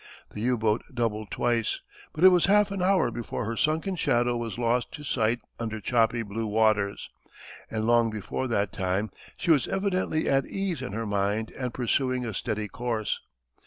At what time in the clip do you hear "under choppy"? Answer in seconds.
5.59-6.23